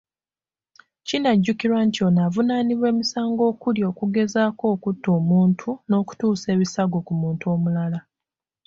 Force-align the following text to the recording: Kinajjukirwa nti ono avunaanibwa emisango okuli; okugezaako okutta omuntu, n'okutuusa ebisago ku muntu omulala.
Kinajjukirwa 1.07 1.79
nti 1.87 1.99
ono 2.07 2.19
avunaanibwa 2.27 2.87
emisango 2.93 3.41
okuli; 3.51 3.81
okugezaako 3.91 4.63
okutta 4.73 5.09
omuntu, 5.19 5.69
n'okutuusa 5.87 6.47
ebisago 6.55 6.97
ku 7.07 7.13
muntu 7.21 7.43
omulala. 7.53 7.99